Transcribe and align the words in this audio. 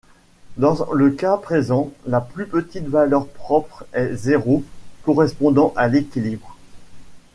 Dans 0.57 0.91
le 0.93 1.11
cas 1.11 1.37
présent 1.37 1.91
la 2.07 2.21
plus 2.21 2.47
petite 2.47 2.87
valeur 2.87 3.27
propre 3.27 3.85
est 3.93 4.15
zéro, 4.15 4.63
correspondant 5.03 5.73
à 5.75 5.87
l'équilibre. 5.89 6.57